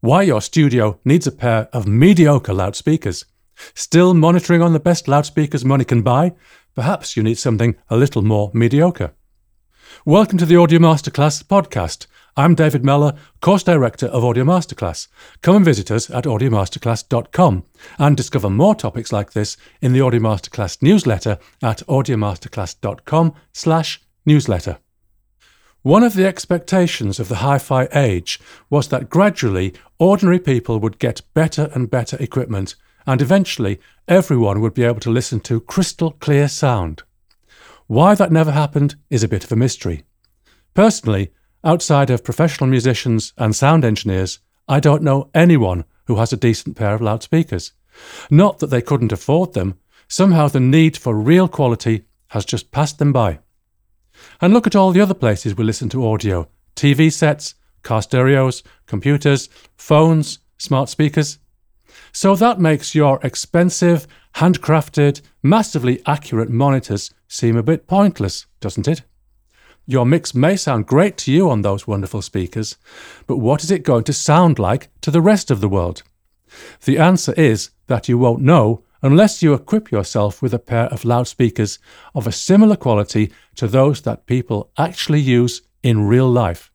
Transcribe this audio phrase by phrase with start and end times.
[0.00, 3.26] why your studio needs a pair of mediocre loudspeakers.
[3.74, 6.32] Still monitoring on the best loudspeakers money can buy?
[6.74, 9.12] Perhaps you need something a little more mediocre.
[10.06, 12.06] Welcome to the Audio Masterclass podcast.
[12.36, 15.08] I'm David Mellor, course director of Audio Masterclass.
[15.42, 17.64] Come and visit us at audiomasterclass.com
[17.98, 24.78] and discover more topics like this in the Audio Masterclass newsletter at audiomasterclass.com/newsletter.
[25.82, 28.38] One of the expectations of the hi fi age
[28.68, 32.74] was that gradually ordinary people would get better and better equipment,
[33.06, 37.02] and eventually everyone would be able to listen to crystal clear sound.
[37.86, 40.04] Why that never happened is a bit of a mystery.
[40.74, 41.32] Personally,
[41.64, 46.76] outside of professional musicians and sound engineers, I don't know anyone who has a decent
[46.76, 47.72] pair of loudspeakers.
[48.30, 49.78] Not that they couldn't afford them,
[50.08, 53.38] somehow the need for real quality has just passed them by.
[54.40, 58.62] And look at all the other places we listen to audio TV sets, car stereos,
[58.86, 61.38] computers, phones, smart speakers.
[62.12, 69.02] So that makes your expensive, handcrafted, massively accurate monitors seem a bit pointless, doesn't it?
[69.86, 72.76] Your mix may sound great to you on those wonderful speakers,
[73.26, 76.02] but what is it going to sound like to the rest of the world?
[76.84, 81.04] The answer is that you won't know unless you equip yourself with a pair of
[81.04, 81.78] loudspeakers
[82.14, 86.70] of a similar quality to those that people actually use in real life.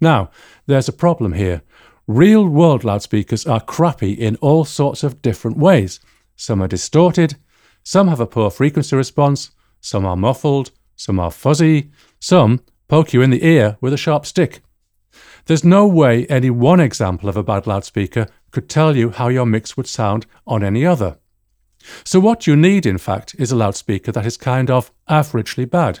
[0.00, 0.30] Now,
[0.66, 1.62] there's a problem here.
[2.06, 6.00] Real world loudspeakers are crappy in all sorts of different ways.
[6.36, 7.36] Some are distorted,
[7.82, 13.22] some have a poor frequency response, some are muffled, some are fuzzy, some poke you
[13.22, 14.62] in the ear with a sharp stick.
[15.46, 19.46] There's no way any one example of a bad loudspeaker could tell you how your
[19.46, 21.16] mix would sound on any other.
[22.04, 26.00] So, what you need, in fact, is a loudspeaker that is kind of averagely bad.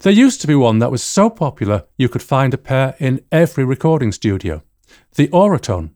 [0.00, 3.24] There used to be one that was so popular you could find a pair in
[3.30, 4.62] every recording studio
[5.14, 5.90] the Auratone.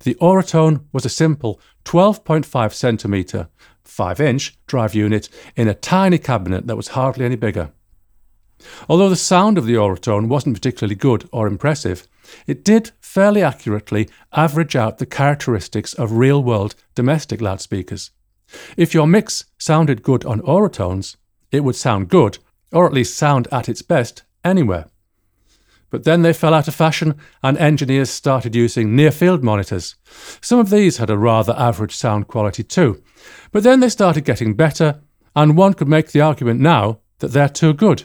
[0.00, 3.48] The Auratone was a simple 12.5 centimetre,
[3.84, 7.72] 5 inch drive unit in a tiny cabinet that was hardly any bigger.
[8.88, 12.08] Although the sound of the Auratone wasn't particularly good or impressive,
[12.46, 18.10] it did fairly accurately average out the characteristics of real world domestic loudspeakers.
[18.76, 21.16] If your mix sounded good on Auratones,
[21.50, 22.38] it would sound good,
[22.72, 24.86] or at least sound at its best, anywhere.
[25.90, 29.94] But then they fell out of fashion and engineers started using near field monitors.
[30.40, 33.00] Some of these had a rather average sound quality too,
[33.52, 35.00] but then they started getting better,
[35.36, 38.04] and one could make the argument now that they're too good.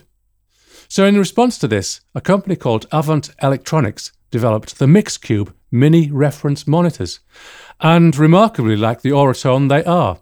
[0.87, 6.67] So, in response to this, a company called Avant Electronics developed the Mixcube mini reference
[6.67, 7.19] monitors,
[7.79, 10.19] and remarkably like the Auratone, they are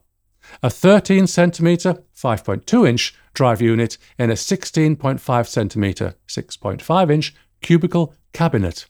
[0.63, 8.85] a 13 centimeter 5.2 inch drive unit in a 16.5 centimeter 6.5 inch cubicle cabinet.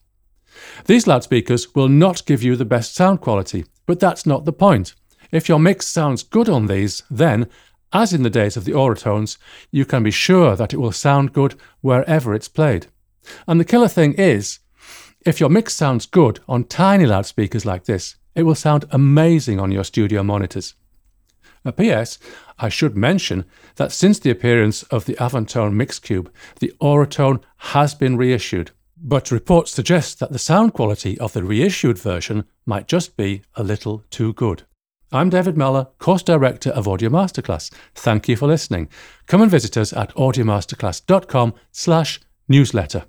[0.86, 4.96] These loudspeakers will not give you the best sound quality, but that's not the point.
[5.32, 7.48] If your mix sounds good on these, then,
[7.92, 9.38] as in the days of the Auratones,
[9.72, 12.88] you can be sure that it will sound good wherever it's played.
[13.48, 14.60] And the killer thing is,
[15.26, 19.72] if your mix sounds good on tiny loudspeakers like this, it will sound amazing on
[19.72, 20.76] your studio monitors.
[21.76, 22.18] P.S.
[22.58, 23.44] I should mention
[23.76, 26.30] that since the appearance of the Avantone Mixcube,
[26.60, 32.00] the Auratone has been reissued, but reports suggest that the sound quality of the reissued
[32.00, 34.64] version might just be a little too good.
[35.12, 37.72] I'm David Mellor, course director of Audio Masterclass.
[37.96, 38.90] Thank you for listening.
[39.26, 43.06] Come and visit us at audiomasterclass.com/newsletter.